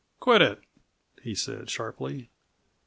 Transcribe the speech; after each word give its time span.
"Quit 0.19 0.41
it!" 0.41 0.61
he 1.21 1.35
said 1.35 1.69
sharply. 1.69 2.31